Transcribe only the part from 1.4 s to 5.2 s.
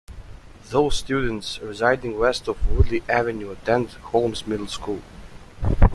residing west of Woodley Avenue attend Holmes Middle School.